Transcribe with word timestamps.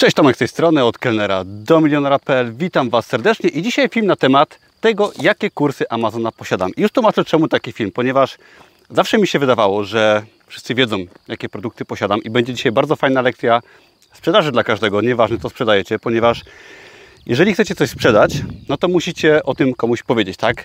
Cześć 0.00 0.16
Tomek 0.16 0.36
z 0.36 0.38
tej 0.38 0.48
strony, 0.48 0.84
od 0.84 0.98
kelnera 0.98 1.42
do 1.46 1.80
milionera.pl. 1.80 2.52
Witam 2.52 2.90
Was 2.90 3.06
serdecznie 3.06 3.50
i 3.50 3.62
dzisiaj 3.62 3.88
film 3.88 4.06
na 4.06 4.16
temat 4.16 4.58
tego, 4.80 5.12
jakie 5.22 5.50
kursy 5.50 5.88
Amazona 5.88 6.32
posiadam. 6.32 6.70
I 6.76 6.82
już 6.82 6.92
tłumaczę 6.92 7.24
czemu 7.24 7.48
taki 7.48 7.72
film, 7.72 7.90
ponieważ 7.92 8.38
zawsze 8.90 9.18
mi 9.18 9.26
się 9.26 9.38
wydawało, 9.38 9.84
że 9.84 10.22
wszyscy 10.46 10.74
wiedzą, 10.74 10.96
jakie 11.28 11.48
produkty 11.48 11.84
posiadam 11.84 12.22
i 12.22 12.30
będzie 12.30 12.54
dzisiaj 12.54 12.72
bardzo 12.72 12.96
fajna 12.96 13.22
lekcja 13.22 13.60
sprzedaży 14.14 14.52
dla 14.52 14.64
każdego, 14.64 15.00
nieważne 15.00 15.38
co 15.38 15.50
sprzedajecie, 15.50 15.98
ponieważ 15.98 16.42
jeżeli 17.26 17.54
chcecie 17.54 17.74
coś 17.74 17.90
sprzedać, 17.90 18.32
no 18.68 18.76
to 18.76 18.88
musicie 18.88 19.42
o 19.42 19.54
tym 19.54 19.74
komuś 19.74 20.02
powiedzieć, 20.02 20.36
tak? 20.36 20.64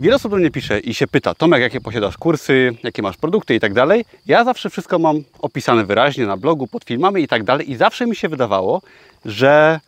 Wiele 0.00 0.16
osób 0.16 0.30
do 0.30 0.36
mnie 0.36 0.50
pisze 0.50 0.80
i 0.80 0.94
się 0.94 1.06
pyta, 1.06 1.34
Tomek, 1.34 1.62
jakie 1.62 1.80
posiadasz 1.80 2.16
kursy, 2.16 2.76
jakie 2.82 3.02
masz 3.02 3.16
produkty 3.16 3.54
i 3.54 3.60
tak 3.60 3.74
dalej. 3.74 4.04
Ja 4.26 4.44
zawsze 4.44 4.70
wszystko 4.70 4.98
mam 4.98 5.22
opisane 5.38 5.84
wyraźnie 5.84 6.26
na 6.26 6.36
blogu, 6.36 6.66
pod 6.66 6.84
filmami 6.84 7.22
i 7.22 7.28
tak 7.28 7.44
dalej 7.44 7.70
i 7.70 7.76
zawsze 7.76 8.06
mi 8.06 8.16
się 8.16 8.28
wydawało, 8.28 8.82
że 9.24 9.80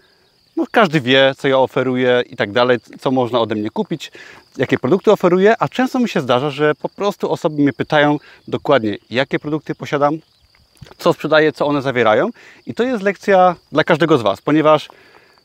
no, 0.57 0.65
każdy 0.71 1.01
wie, 1.01 1.35
co 1.39 1.49
ja 1.49 1.59
oferuję 1.59 2.23
i 2.31 2.37
tak 2.37 2.53
dalej, 2.53 2.79
co 3.01 3.11
można 3.11 3.41
ode 3.41 3.55
mnie 3.55 3.71
kupić, 3.71 4.13
jakie 4.57 4.79
produkty 4.79 5.13
oferuję, 5.13 5.55
a 5.59 5.69
często 5.69 5.99
mi 5.99 6.09
się 6.09 6.21
zdarza, 6.21 6.51
że 6.51 6.75
po 6.75 6.89
prostu 6.89 7.31
osoby 7.31 7.63
mnie 7.63 7.73
pytają 7.73 8.19
dokładnie, 8.49 8.97
jakie 9.11 9.39
produkty 9.39 9.75
posiadam, 9.75 10.19
co 10.99 11.13
sprzedaję, 11.13 11.53
co 11.53 11.67
one 11.67 11.83
zawierają 11.83 12.31
i 12.67 12.75
to 12.75 12.83
jest 12.83 13.03
lekcja 13.03 13.57
dla 13.73 13.85
każdego 13.85 14.19
z 14.19 14.23
Was, 14.23 14.41
ponieważ 14.41 14.89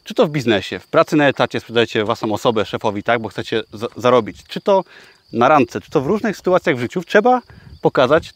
czy 0.07 0.13
to 0.13 0.27
w 0.27 0.29
biznesie, 0.29 0.79
w 0.79 0.87
pracy 0.87 1.15
na 1.15 1.27
etacie 1.27 1.59
sprzedajecie 1.59 2.03
własną 2.03 2.33
osobę 2.33 2.65
szefowi, 2.65 3.03
tak, 3.03 3.21
bo 3.21 3.29
chcecie 3.29 3.63
zarobić, 3.97 4.43
czy 4.43 4.61
to 4.61 4.83
na 5.33 5.47
randce, 5.47 5.81
czy 5.81 5.91
to 5.91 6.01
w 6.01 6.07
różnych 6.07 6.37
sytuacjach 6.37 6.75
w 6.75 6.79
życiu, 6.79 7.01
trzeba 7.01 7.41
pokazać 7.81 8.33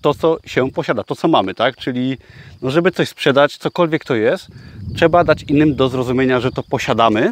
to, 0.00 0.14
co 0.14 0.38
się 0.46 0.70
posiada, 0.70 1.04
to, 1.04 1.16
co 1.16 1.28
mamy, 1.28 1.54
tak? 1.54 1.76
Czyli, 1.76 2.18
no 2.62 2.70
żeby 2.70 2.90
coś 2.90 3.08
sprzedać, 3.08 3.56
cokolwiek 3.56 4.04
to 4.04 4.14
jest, 4.14 4.48
trzeba 4.96 5.24
dać 5.24 5.42
innym 5.42 5.74
do 5.74 5.88
zrozumienia, 5.88 6.40
że 6.40 6.50
to 6.50 6.62
posiadamy. 6.62 7.30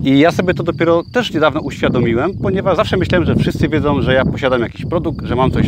I 0.00 0.18
ja 0.18 0.32
sobie 0.32 0.54
to 0.54 0.62
dopiero 0.62 1.02
też 1.12 1.32
niedawno 1.32 1.60
uświadomiłem, 1.60 2.30
ponieważ 2.42 2.76
zawsze 2.76 2.96
myślałem, 2.96 3.26
że 3.26 3.36
wszyscy 3.36 3.68
wiedzą, 3.68 4.02
że 4.02 4.14
ja 4.14 4.24
posiadam 4.24 4.60
jakiś 4.60 4.86
produkt, 4.86 5.26
że 5.26 5.36
mam 5.36 5.50
coś 5.50 5.66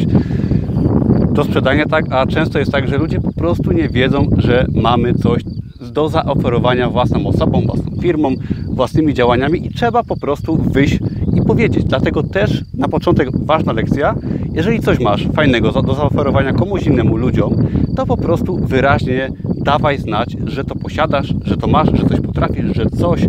do 1.32 1.44
sprzedania, 1.44 1.86
tak? 1.86 2.12
A 2.12 2.26
często 2.26 2.58
jest 2.58 2.72
tak, 2.72 2.88
że 2.88 2.98
ludzie 2.98 3.20
po 3.20 3.32
prostu 3.32 3.72
nie 3.72 3.88
wiedzą, 3.88 4.28
że 4.38 4.66
mamy 4.72 5.14
coś 5.14 5.42
do 5.90 6.08
zaoferowania 6.08 6.90
własną 6.90 7.26
osobą, 7.26 7.62
własną 7.66 8.00
firmą, 8.00 8.34
własnymi 8.68 9.14
działaniami 9.14 9.66
i 9.66 9.74
trzeba 9.74 10.02
po 10.02 10.16
prostu 10.16 10.56
wyjść 10.56 10.98
i 11.36 11.42
powiedzieć. 11.46 11.84
Dlatego 11.84 12.22
też 12.22 12.64
na 12.74 12.88
początek 12.88 13.28
ważna 13.46 13.72
lekcja, 13.72 14.14
jeżeli 14.52 14.80
coś 14.80 14.98
masz 15.00 15.28
fajnego 15.34 15.82
do 15.82 15.94
zaoferowania 15.94 16.52
komuś 16.52 16.86
innemu 16.86 17.16
ludziom, 17.16 17.54
to 17.96 18.06
po 18.06 18.16
prostu 18.16 18.56
wyraźnie 18.56 19.28
dawaj 19.44 19.98
znać, 19.98 20.36
że 20.44 20.64
to 20.64 20.74
posiadasz, 20.74 21.34
że 21.44 21.56
to 21.56 21.66
masz, 21.66 21.88
że 21.94 22.06
coś 22.08 22.20
potrafisz, 22.20 22.76
że 22.76 22.86
coś 22.86 23.26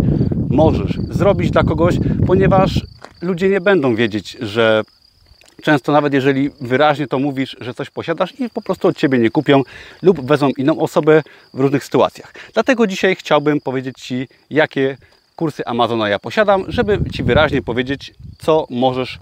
możesz 0.49 0.99
zrobić 1.09 1.51
dla 1.51 1.63
kogoś, 1.63 1.95
ponieważ 2.27 2.85
ludzie 3.21 3.49
nie 3.49 3.61
będą 3.61 3.95
wiedzieć, 3.95 4.37
że 4.41 4.83
Często 5.61 5.91
nawet 5.91 6.13
jeżeli 6.13 6.49
wyraźnie 6.61 7.07
to 7.07 7.19
mówisz, 7.19 7.57
że 7.61 7.73
coś 7.73 7.89
posiadasz 7.89 8.39
i 8.39 8.49
po 8.49 8.61
prostu 8.61 8.87
od 8.87 8.97
Ciebie 8.97 9.17
nie 9.17 9.29
kupią 9.29 9.63
lub 10.01 10.27
wezmą 10.27 10.49
inną 10.57 10.79
osobę 10.79 11.23
w 11.53 11.59
różnych 11.59 11.83
sytuacjach. 11.83 12.33
Dlatego 12.53 12.87
dzisiaj 12.87 13.15
chciałbym 13.15 13.61
powiedzieć 13.61 13.95
Ci, 13.99 14.27
jakie 14.49 14.97
kursy 15.35 15.65
Amazona 15.65 16.09
ja 16.09 16.19
posiadam, 16.19 16.65
żeby 16.67 16.99
Ci 17.11 17.23
wyraźnie 17.23 17.61
powiedzieć, 17.61 18.13
co 18.37 18.67
możesz 18.69 19.19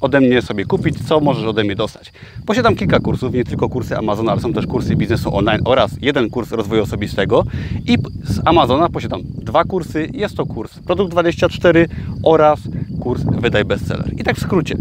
ode 0.00 0.20
mnie 0.20 0.42
sobie 0.42 0.64
kupić, 0.64 1.08
co 1.08 1.20
możesz 1.20 1.44
ode 1.44 1.64
mnie 1.64 1.76
dostać. 1.76 2.12
Posiadam 2.46 2.76
kilka 2.76 3.00
kursów, 3.00 3.34
nie 3.34 3.44
tylko 3.44 3.68
kursy 3.68 3.96
Amazona, 3.96 4.32
ale 4.32 4.40
są 4.40 4.52
też 4.52 4.66
kursy 4.66 4.96
biznesu 4.96 5.36
online 5.36 5.60
oraz 5.64 5.90
jeden 6.00 6.30
kurs 6.30 6.52
rozwoju 6.52 6.82
osobistego 6.82 7.44
i 7.86 7.98
z 8.24 8.40
Amazona 8.44 8.88
posiadam 8.88 9.20
dwa 9.24 9.64
kursy. 9.64 10.08
Jest 10.12 10.36
to 10.36 10.46
kurs 10.46 10.78
Produkt 10.78 11.10
24 11.10 11.88
oraz 12.22 12.60
kurs 13.00 13.22
Wydaj 13.22 13.64
Bestseller. 13.64 14.12
I 14.20 14.24
tak 14.24 14.36
w 14.36 14.40
skrócie. 14.40 14.76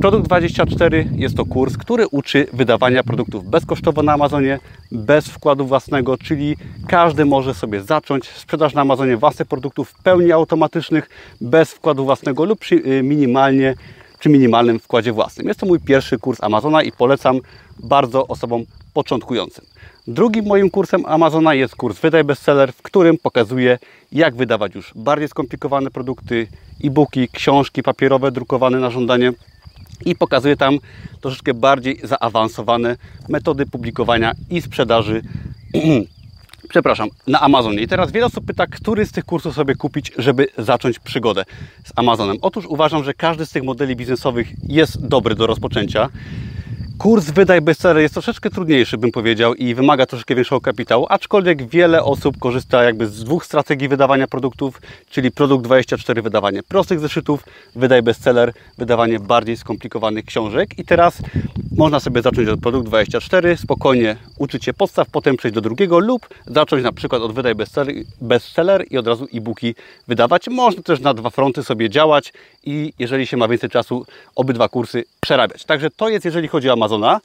Produkt 0.00 0.26
24 0.26 1.08
jest 1.16 1.36
to 1.36 1.44
kurs, 1.44 1.76
który 1.76 2.08
uczy 2.08 2.46
wydawania 2.52 3.02
produktów 3.02 3.44
bezkosztowo 3.44 4.02
na 4.02 4.12
Amazonie, 4.12 4.58
bez 4.92 5.28
wkładu 5.28 5.66
własnego, 5.66 6.18
czyli 6.18 6.56
każdy 6.88 7.24
może 7.24 7.54
sobie 7.54 7.82
zacząć 7.82 8.28
sprzedaż 8.28 8.74
na 8.74 8.80
Amazonie 8.80 9.16
własnych 9.16 9.48
produktów 9.48 9.90
w 9.90 10.02
pełni 10.02 10.32
automatycznych, 10.32 11.08
bez 11.40 11.72
wkładu 11.72 12.04
własnego 12.04 12.44
lub 12.44 12.58
przy 12.58 12.74
y, 12.74 13.02
minimalnie 13.02 13.74
przy 14.18 14.28
minimalnym 14.28 14.78
wkładzie 14.78 15.12
własnym. 15.12 15.48
Jest 15.48 15.60
to 15.60 15.66
mój 15.66 15.80
pierwszy 15.80 16.18
kurs 16.18 16.38
Amazona 16.42 16.82
i 16.82 16.92
polecam 16.92 17.40
bardzo 17.78 18.26
osobom 18.26 18.64
początkującym. 18.94 19.64
Drugim 20.06 20.46
moim 20.46 20.70
kursem 20.70 21.06
Amazona 21.06 21.54
jest 21.54 21.76
kurs 21.76 22.00
Wydaj 22.00 22.24
Bestseller, 22.24 22.72
w 22.72 22.82
którym 22.82 23.18
pokazuję, 23.18 23.78
jak 24.12 24.36
wydawać 24.36 24.74
już 24.74 24.92
bardziej 24.94 25.28
skomplikowane 25.28 25.90
produkty, 25.90 26.46
e-booki, 26.84 27.28
książki 27.28 27.82
papierowe 27.82 28.32
drukowane 28.32 28.80
na 28.80 28.90
żądanie 28.90 29.32
i 30.04 30.16
pokazuję 30.16 30.56
tam 30.56 30.78
troszeczkę 31.20 31.54
bardziej 31.54 32.00
zaawansowane 32.02 32.96
metody 33.28 33.66
publikowania 33.66 34.32
i 34.50 34.62
sprzedaży 34.62 35.22
przepraszam, 36.68 37.08
na 37.26 37.40
Amazonie. 37.40 37.82
I 37.82 37.88
teraz 37.88 38.12
wiele 38.12 38.26
osób 38.26 38.46
pyta, 38.46 38.66
który 38.66 39.06
z 39.06 39.12
tych 39.12 39.24
kursów 39.24 39.54
sobie 39.54 39.74
kupić, 39.74 40.12
żeby 40.18 40.46
zacząć 40.58 40.98
przygodę 40.98 41.44
z 41.84 41.92
Amazonem. 41.96 42.36
Otóż 42.42 42.66
uważam, 42.66 43.04
że 43.04 43.14
każdy 43.14 43.46
z 43.46 43.50
tych 43.50 43.62
modeli 43.62 43.96
biznesowych 43.96 44.48
jest 44.68 45.06
dobry 45.06 45.34
do 45.34 45.46
rozpoczęcia. 45.46 46.08
Kurs 46.98 47.30
Wydaj 47.30 47.60
Bestseller 47.60 48.02
jest 48.02 48.14
troszeczkę 48.14 48.50
trudniejszy, 48.50 48.98
bym 48.98 49.12
powiedział, 49.12 49.54
i 49.54 49.74
wymaga 49.74 50.06
troszeczkę 50.06 50.34
większego 50.34 50.60
kapitału, 50.60 51.06
aczkolwiek 51.08 51.68
wiele 51.68 52.04
osób 52.04 52.38
korzysta 52.38 52.82
jakby 52.82 53.06
z 53.06 53.24
dwóch 53.24 53.44
strategii 53.44 53.88
wydawania 53.88 54.26
produktów, 54.26 54.80
czyli 55.10 55.30
produkt 55.30 55.64
24, 55.64 56.22
wydawanie 56.22 56.62
prostych 56.62 57.00
zeszytów, 57.00 57.44
Wydaj 57.74 58.02
Bestseller, 58.02 58.52
wydawanie 58.78 59.20
bardziej 59.20 59.56
skomplikowanych 59.56 60.24
książek. 60.24 60.78
I 60.78 60.84
teraz 60.84 61.22
można 61.76 62.00
sobie 62.00 62.22
zacząć 62.22 62.48
od 62.48 62.60
produkt 62.60 62.86
24, 62.86 63.56
spokojnie 63.56 64.16
uczyć 64.38 64.64
się 64.64 64.74
podstaw, 64.74 65.10
potem 65.10 65.36
przejść 65.36 65.54
do 65.54 65.60
drugiego 65.60 65.98
lub 65.98 66.28
zacząć 66.46 66.82
na 66.84 66.92
przykład 66.92 67.22
od 67.22 67.32
Wydaj 67.32 67.54
Bestseller, 67.54 67.94
bestseller 68.20 68.84
i 68.90 68.98
od 68.98 69.06
razu 69.06 69.26
e-booki 69.34 69.74
wydawać. 70.08 70.48
Można 70.48 70.82
też 70.82 71.00
na 71.00 71.14
dwa 71.14 71.30
fronty 71.30 71.62
sobie 71.62 71.90
działać 71.90 72.32
i 72.64 72.92
jeżeli 72.98 73.26
się 73.26 73.36
ma 73.36 73.48
więcej 73.48 73.70
czasu, 73.70 74.06
obydwa 74.34 74.68
kursy 74.68 75.04
przerabiać. 75.20 75.64
Także 75.64 75.90
to 75.90 76.08
jest, 76.08 76.24
jeżeli 76.24 76.48
chodzi 76.48 76.70
o 76.70 76.72
Amazona. 76.72 77.20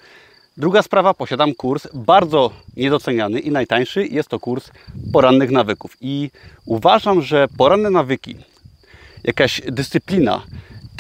Druga 0.58 0.82
sprawa, 0.82 1.14
posiadam 1.14 1.54
kurs 1.54 1.88
bardzo 1.94 2.52
niedoceniany 2.78 3.40
i 3.40 3.52
najtańszy. 3.52 4.08
Jest 4.08 4.30
to 4.30 4.40
kurs 4.40 4.70
porannych 5.14 5.52
nawyków. 5.52 5.98
I 6.02 6.30
uważam, 6.66 7.22
że 7.22 7.48
poranne 7.58 7.90
nawyki, 7.90 8.36
jakaś 9.24 9.62
dyscyplina, 9.68 10.42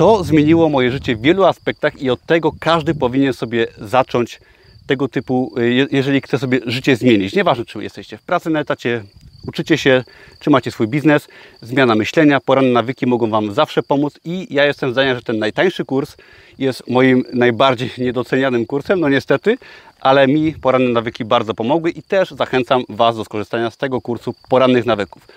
to 0.01 0.23
zmieniło 0.23 0.69
moje 0.69 0.91
życie 0.91 1.15
w 1.15 1.21
wielu 1.21 1.43
aspektach 1.43 2.01
i 2.01 2.09
od 2.09 2.25
tego 2.25 2.51
każdy 2.59 2.95
powinien 2.95 3.33
sobie 3.33 3.67
zacząć 3.77 4.39
tego 4.87 5.07
typu, 5.07 5.53
jeżeli 5.91 6.21
chce 6.21 6.39
sobie 6.39 6.59
życie 6.65 6.95
zmienić. 6.95 7.35
Nieważne, 7.35 7.65
czy 7.65 7.83
jesteście 7.83 8.17
w 8.17 8.21
pracy 8.21 8.49
na 8.49 8.59
etacie, 8.59 9.03
uczycie 9.47 9.77
się, 9.77 10.03
czy 10.39 10.49
macie 10.49 10.71
swój 10.71 10.87
biznes, 10.87 11.27
zmiana 11.61 11.95
myślenia, 11.95 12.39
poranne 12.39 12.71
nawyki 12.71 13.07
mogą 13.07 13.29
Wam 13.29 13.53
zawsze 13.53 13.83
pomóc 13.83 14.19
i 14.25 14.47
ja 14.49 14.65
jestem 14.65 14.91
zdania, 14.91 15.15
że 15.15 15.21
ten 15.21 15.39
najtańszy 15.39 15.85
kurs 15.85 16.15
jest 16.59 16.89
moim 16.89 17.23
najbardziej 17.33 17.91
niedocenianym 18.05 18.65
kursem, 18.65 18.99
no 18.99 19.09
niestety, 19.09 19.57
ale 19.99 20.27
mi 20.27 20.53
poranne 20.53 20.89
nawyki 20.89 21.25
bardzo 21.25 21.53
pomogły 21.53 21.89
i 21.89 22.03
też 22.03 22.31
zachęcam 22.31 22.83
Was 22.89 23.17
do 23.17 23.25
skorzystania 23.25 23.71
z 23.71 23.77
tego 23.77 24.01
kursu 24.01 24.33
porannych 24.49 24.85
nawyków. 24.85 25.27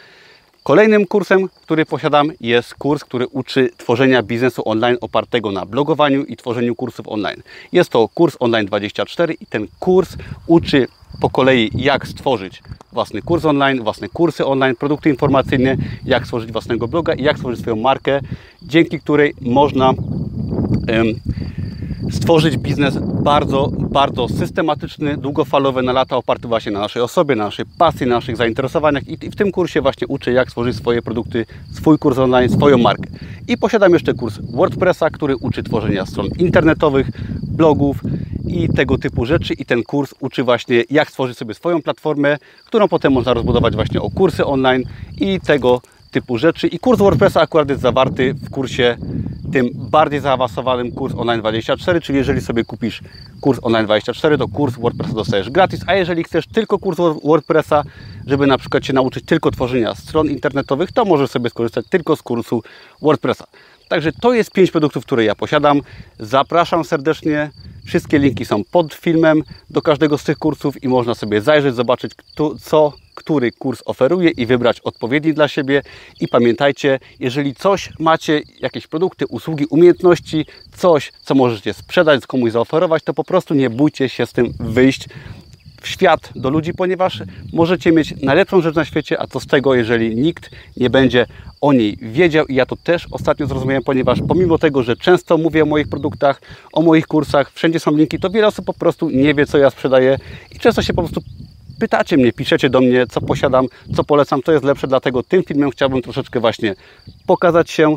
Kolejnym 0.64 1.06
kursem, 1.06 1.48
który 1.62 1.86
posiadam, 1.86 2.30
jest 2.40 2.74
kurs, 2.74 3.04
który 3.04 3.26
uczy 3.26 3.70
tworzenia 3.76 4.22
biznesu 4.22 4.68
online 4.68 4.96
opartego 5.00 5.52
na 5.52 5.66
blogowaniu 5.66 6.24
i 6.24 6.36
tworzeniu 6.36 6.74
kursów 6.74 7.08
online. 7.08 7.42
Jest 7.72 7.90
to 7.90 8.08
kurs 8.08 8.36
Online 8.40 8.66
24 8.66 9.34
i 9.34 9.46
ten 9.46 9.66
kurs 9.78 10.16
uczy 10.46 10.86
po 11.20 11.30
kolei, 11.30 11.70
jak 11.74 12.08
stworzyć 12.08 12.62
własny 12.92 13.22
kurs 13.22 13.44
online, 13.44 13.82
własne 13.82 14.08
kursy 14.08 14.46
online, 14.46 14.76
produkty 14.76 15.10
informacyjne, 15.10 15.76
jak 16.04 16.24
stworzyć 16.24 16.52
własnego 16.52 16.88
bloga 16.88 17.14
i 17.14 17.22
jak 17.22 17.36
stworzyć 17.36 17.60
swoją 17.60 17.76
markę, 17.76 18.20
dzięki 18.62 19.00
której 19.00 19.34
można 19.40 19.92
stworzyć 22.14 22.56
biznes 22.56 22.98
bardzo, 23.22 23.70
bardzo 23.90 24.28
systematyczny, 24.28 25.16
długofalowy, 25.16 25.82
na 25.82 25.92
lata 25.92 26.16
oparty 26.16 26.48
właśnie 26.48 26.72
na 26.72 26.80
naszej 26.80 27.02
osobie, 27.02 27.36
na 27.36 27.44
naszej 27.44 27.64
pasji, 27.78 28.06
na 28.06 28.14
naszych 28.14 28.36
zainteresowaniach 28.36 29.08
i 29.08 29.30
w 29.30 29.36
tym 29.36 29.52
kursie 29.52 29.80
właśnie 29.80 30.06
uczę, 30.06 30.32
jak 30.32 30.48
stworzyć 30.48 30.76
swoje 30.76 31.02
produkty, 31.02 31.46
swój 31.72 31.98
kurs 31.98 32.18
online, 32.18 32.48
swoją 32.48 32.78
markę. 32.78 33.10
I 33.48 33.58
posiadam 33.58 33.92
jeszcze 33.92 34.14
kurs 34.14 34.38
WordPressa, 34.52 35.10
który 35.10 35.36
uczy 35.36 35.62
tworzenia 35.62 36.06
stron 36.06 36.28
internetowych, 36.38 37.10
blogów 37.42 38.00
i 38.48 38.68
tego 38.68 38.98
typu 38.98 39.26
rzeczy 39.26 39.54
i 39.54 39.64
ten 39.64 39.82
kurs 39.82 40.14
uczy 40.20 40.44
właśnie, 40.44 40.84
jak 40.90 41.10
stworzyć 41.10 41.38
sobie 41.38 41.54
swoją 41.54 41.82
platformę, 41.82 42.38
którą 42.64 42.88
potem 42.88 43.12
można 43.12 43.34
rozbudować 43.34 43.74
właśnie 43.74 44.02
o 44.02 44.10
kursy 44.10 44.44
online 44.44 44.82
i 45.20 45.40
tego 45.40 45.80
typu 46.10 46.38
rzeczy. 46.38 46.66
I 46.66 46.78
kurs 46.78 46.98
WordPressa 46.98 47.40
akurat 47.40 47.68
jest 47.68 47.82
zawarty 47.82 48.34
w 48.34 48.50
kursie 48.50 48.96
tym 49.54 49.70
bardziej 49.74 50.20
zaawansowanym 50.20 50.92
kurs 50.92 51.14
Online 51.14 51.40
24, 51.40 52.00
czyli 52.00 52.18
jeżeli 52.18 52.40
sobie 52.40 52.64
kupisz 52.64 53.00
kurs 53.40 53.58
Online 53.62 53.84
24, 53.84 54.38
to 54.38 54.48
kurs 54.48 54.74
WordPressa 54.74 55.14
dostajesz 55.14 55.50
gratis, 55.50 55.80
a 55.86 55.94
jeżeli 55.94 56.24
chcesz 56.24 56.46
tylko 56.46 56.78
kurs 56.78 56.98
WordPressa, 57.24 57.82
żeby 58.26 58.46
na 58.46 58.58
przykład 58.58 58.86
się 58.86 58.92
nauczyć 58.92 59.24
tylko 59.24 59.50
tworzenia 59.50 59.94
stron 59.94 60.30
internetowych, 60.30 60.92
to 60.92 61.04
możesz 61.04 61.30
sobie 61.30 61.50
skorzystać 61.50 61.86
tylko 61.90 62.16
z 62.16 62.22
kursu 62.22 62.62
WordPressa. 63.02 63.46
Także 63.88 64.12
to 64.12 64.32
jest 64.32 64.50
5 64.50 64.70
produktów, 64.70 65.04
które 65.04 65.24
ja 65.24 65.34
posiadam. 65.34 65.80
Zapraszam 66.18 66.84
serdecznie. 66.84 67.50
Wszystkie 67.84 68.18
linki 68.18 68.44
są 68.44 68.64
pod 68.64 68.94
filmem 68.94 69.42
do 69.70 69.82
każdego 69.82 70.18
z 70.18 70.24
tych 70.24 70.38
kursów 70.38 70.82
i 70.82 70.88
można 70.88 71.14
sobie 71.14 71.40
zajrzeć, 71.40 71.74
zobaczyć, 71.74 72.12
co 72.60 72.92
który 73.14 73.52
kurs 73.52 73.82
oferuje 73.84 74.30
i 74.30 74.46
wybrać 74.46 74.80
odpowiedni 74.80 75.34
dla 75.34 75.48
siebie. 75.48 75.82
I 76.20 76.28
pamiętajcie, 76.28 76.98
jeżeli 77.20 77.54
coś 77.54 77.90
macie, 77.98 78.42
jakieś 78.60 78.86
produkty, 78.86 79.26
usługi, 79.26 79.66
umiejętności, 79.66 80.46
coś, 80.76 81.12
co 81.22 81.34
możecie 81.34 81.74
sprzedać, 81.74 82.26
komuś 82.26 82.52
zaoferować, 82.52 83.02
to 83.02 83.14
po 83.14 83.24
prostu 83.24 83.54
nie 83.54 83.70
bójcie 83.70 84.08
się 84.08 84.26
z 84.26 84.32
tym 84.32 84.52
wyjść 84.60 85.08
w 85.84 85.88
świat 85.88 86.30
do 86.36 86.50
ludzi, 86.50 86.74
ponieważ 86.74 87.22
możecie 87.52 87.92
mieć 87.92 88.14
najlepszą 88.22 88.60
rzecz 88.60 88.74
na 88.74 88.84
świecie, 88.84 89.20
a 89.20 89.26
co 89.26 89.40
z 89.40 89.46
tego, 89.46 89.74
jeżeli 89.74 90.16
nikt 90.16 90.50
nie 90.76 90.90
będzie 90.90 91.26
o 91.60 91.72
niej 91.72 91.98
wiedział. 92.02 92.46
I 92.46 92.54
ja 92.54 92.66
to 92.66 92.76
też 92.76 93.06
ostatnio 93.10 93.46
zrozumiałem, 93.46 93.82
ponieważ 93.82 94.18
pomimo 94.28 94.58
tego, 94.58 94.82
że 94.82 94.96
często 94.96 95.38
mówię 95.38 95.62
o 95.62 95.66
moich 95.66 95.88
produktach, 95.88 96.40
o 96.72 96.82
moich 96.82 97.06
kursach, 97.06 97.52
wszędzie 97.52 97.80
są 97.80 97.96
linki, 97.96 98.18
to 98.18 98.30
wiele 98.30 98.46
osób 98.46 98.66
po 98.66 98.74
prostu 98.74 99.10
nie 99.10 99.34
wie, 99.34 99.46
co 99.46 99.58
ja 99.58 99.70
sprzedaję 99.70 100.18
i 100.54 100.58
często 100.58 100.82
się 100.82 100.92
po 100.92 101.02
prostu 101.02 101.20
pytacie 101.78 102.16
mnie, 102.16 102.32
piszecie 102.32 102.70
do 102.70 102.80
mnie, 102.80 103.06
co 103.06 103.20
posiadam, 103.20 103.66
co 103.96 104.04
polecam, 104.04 104.42
co 104.42 104.52
jest 104.52 104.64
lepsze, 104.64 104.86
dlatego 104.86 105.22
tym 105.22 105.42
filmem 105.42 105.70
chciałbym 105.70 106.02
troszeczkę 106.02 106.40
właśnie 106.40 106.74
pokazać 107.26 107.70
się, 107.70 107.96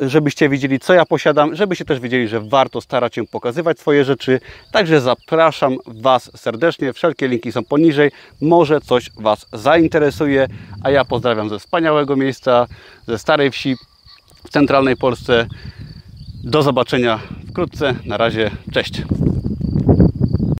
żebyście 0.00 0.48
wiedzieli, 0.48 0.78
co 0.78 0.94
ja 0.94 1.06
posiadam, 1.06 1.54
żebyście 1.54 1.84
też 1.84 2.00
wiedzieli, 2.00 2.28
że 2.28 2.40
warto 2.40 2.80
starać 2.80 3.14
się 3.14 3.26
pokazywać 3.26 3.78
swoje 3.78 4.04
rzeczy. 4.04 4.40
Także 4.72 5.00
zapraszam 5.00 5.76
Was 5.86 6.30
serdecznie. 6.36 6.92
Wszelkie 6.92 7.28
linki 7.28 7.52
są 7.52 7.64
poniżej. 7.64 8.10
Może 8.40 8.80
coś 8.80 9.10
Was 9.20 9.46
zainteresuje. 9.52 10.46
A 10.84 10.90
ja 10.90 11.04
pozdrawiam 11.04 11.48
ze 11.48 11.58
wspaniałego 11.58 12.16
miejsca, 12.16 12.66
ze 13.06 13.18
Starej 13.18 13.50
Wsi 13.50 13.76
w 14.44 14.50
centralnej 14.50 14.96
Polsce. 14.96 15.46
Do 16.44 16.62
zobaczenia 16.62 17.18
wkrótce. 17.50 17.94
Na 18.04 18.16
razie, 18.16 18.50
cześć. 18.72 19.02